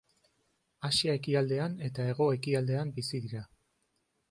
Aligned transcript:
Asia 0.89 1.15
ekialdean 1.19 1.77
eta 1.89 2.07
hego-ekialdean 2.13 2.97
bizi 2.99 3.23
dira. 3.29 3.47